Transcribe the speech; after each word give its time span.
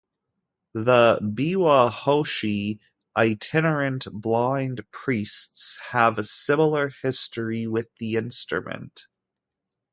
The 0.73 1.19
"biwa 1.21 1.91
hoshi", 1.91 2.79
itinerant 3.15 4.05
blind 4.11 4.83
priests, 4.89 5.77
have 5.91 6.17
a 6.17 6.23
similar 6.23 6.89
history 7.03 7.67
with 7.67 7.87
the 7.99 8.15
instrument. 8.15 9.05